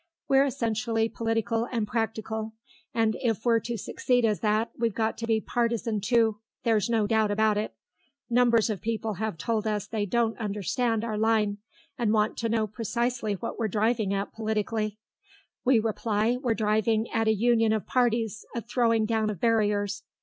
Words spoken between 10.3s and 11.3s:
understand our